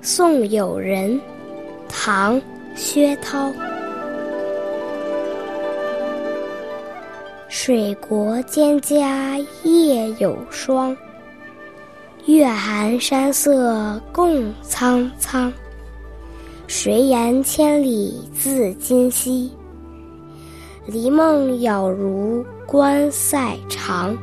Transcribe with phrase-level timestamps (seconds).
[0.00, 1.20] 送友人，
[1.88, 2.40] 唐·
[2.76, 3.52] 薛涛。
[7.48, 10.96] 水国蒹葭夜有霜，
[12.26, 15.52] 月寒山色共苍苍。
[16.68, 19.50] 谁言千里自今夕？
[20.86, 24.16] 离梦杳如关塞长。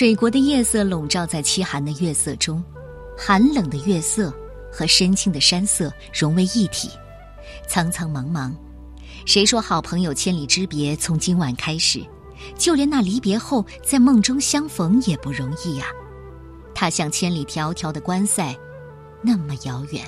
[0.00, 2.64] 水国的夜色笼罩在凄寒的月色中，
[3.18, 4.34] 寒冷的月色
[4.72, 6.88] 和深青的山色融为一体，
[7.68, 8.50] 苍苍茫茫。
[9.26, 12.02] 谁说好朋友千里之别从今晚开始？
[12.56, 15.84] 就连那离别后在梦中相逢也不容易呀。
[16.74, 18.56] 他像千里迢迢的关塞，
[19.20, 20.02] 那么遥远。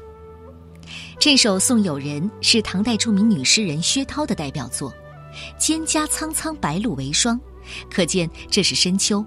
[1.18, 4.90] 这首《送友人》是唐代著名女诗人薛涛的代表作
[5.60, 7.38] ，“蒹葭苍苍，白露为霜”，
[7.92, 9.22] 可见这是深秋。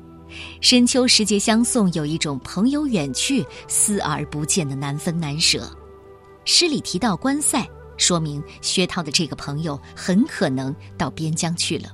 [0.61, 5.69] 深秋时节相送，有一种朋友远去，思而不见的难分难舍。
[6.43, 11.89] 诗里提到关塞，说明薛涛的这个朋友很可能到边疆去了。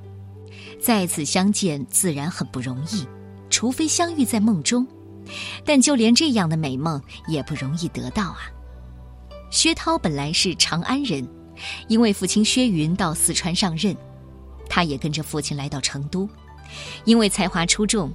[0.80, 3.08] 再次相见自然很不容易，
[3.50, 4.86] 除非相遇在梦中。
[5.64, 8.50] 但就连这样的美梦也不容易得到啊。
[9.52, 11.26] 薛涛本来是长安人，
[11.88, 13.96] 因为父亲薛云到四川上任，
[14.68, 16.28] 他也跟着父亲来到成都，
[17.06, 18.12] 因为才华出众。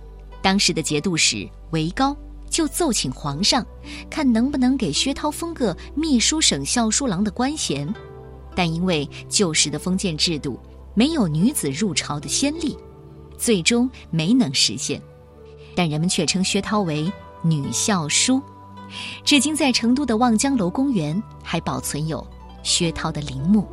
[0.46, 2.16] 当时的节度使韦高
[2.48, 3.66] 就奏请皇上，
[4.08, 7.92] 看能不能给薛涛封个秘书省校书郎的官衔，
[8.54, 10.56] 但因为旧时的封建制度
[10.94, 12.78] 没有女子入朝的先例，
[13.36, 15.02] 最终没能实现。
[15.74, 17.10] 但人们却称薛涛为
[17.42, 18.40] 女校书，
[19.24, 22.24] 至今在成都的望江楼公园还保存有
[22.62, 23.66] 薛涛的陵墓。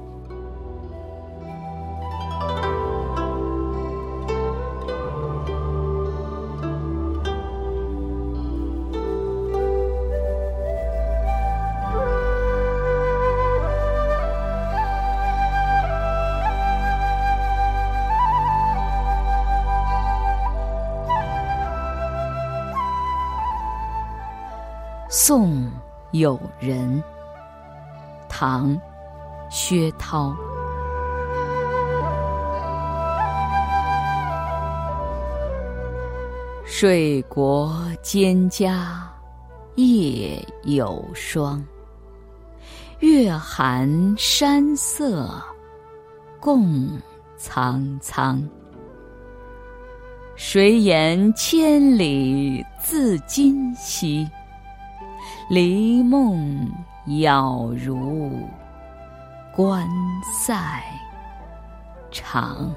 [25.15, 25.71] 送
[26.09, 27.03] 友人，
[28.27, 28.75] 唐·
[29.47, 30.35] 薛涛。
[36.65, 38.75] 水国蒹葭
[39.75, 41.63] 夜有霜，
[42.97, 43.87] 月寒
[44.17, 45.29] 山色
[46.39, 46.99] 共
[47.37, 48.43] 苍苍。
[50.35, 54.27] 谁言千里自今夕？
[55.53, 56.67] 离梦
[57.05, 58.31] 杳如
[59.55, 59.87] 关
[60.23, 60.83] 塞
[62.09, 62.73] 长。